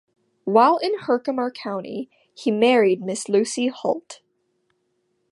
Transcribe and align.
While 0.45 0.77
in 0.77 0.97
Herkimer 1.01 1.51
County, 1.51 2.09
he 2.33 2.49
married 2.49 3.01
Miss 3.03 3.29
Lucy 3.29 3.67
Hult. 3.67 4.21